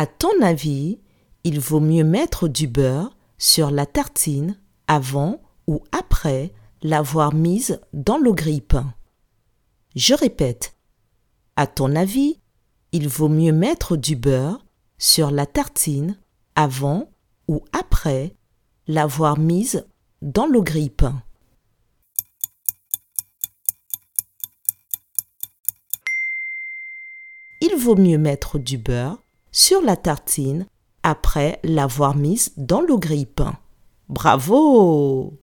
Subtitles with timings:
[0.00, 0.98] À ton avis,
[1.44, 8.16] il vaut mieux mettre du beurre sur la tartine avant ou après l'avoir mise dans
[8.16, 8.94] le grille-pain.
[9.94, 10.74] Je répète.
[11.54, 12.40] À ton avis,
[12.92, 14.64] il vaut mieux mettre du beurre
[14.96, 16.18] sur la tartine
[16.54, 17.10] avant
[17.46, 18.34] ou après
[18.86, 19.86] l'avoir mise
[20.22, 21.22] dans le grille-pain.
[27.60, 29.18] Il vaut mieux mettre du beurre
[29.52, 30.66] sur la tartine
[31.02, 33.54] après l'avoir mise dans le grille-pain.
[34.08, 35.39] Bravo